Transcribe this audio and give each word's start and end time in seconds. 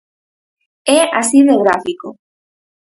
É 0.97 0.99
así 1.21 1.39
de 1.49 1.55
gráfico. 1.63 2.07